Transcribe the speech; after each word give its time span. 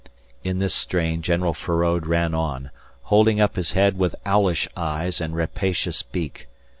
In 0.43 0.57
this 0.57 0.73
strain 0.73 1.21
General 1.21 1.53
Feraud 1.53 2.07
ran 2.07 2.33
on, 2.33 2.71
holding 3.03 3.39
up 3.39 3.55
his 3.55 3.73
head 3.73 3.99
with 3.99 4.15
owlish 4.25 4.67
eyes 4.75 5.21
and 5.21 5.35
rapacious 5.35 6.01
beak. 6.01 6.47